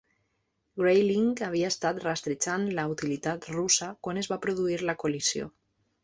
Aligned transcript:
"Grayling" 0.83 1.25
havia 1.47 1.67
estat 1.73 1.99
rastrejant 2.05 2.65
la 2.79 2.85
unitat 2.93 3.45
russa 3.57 3.89
quan 4.07 4.21
es 4.23 4.31
va 4.33 4.39
produir 4.47 4.79
la 4.91 4.97
col·lisió. 5.05 5.51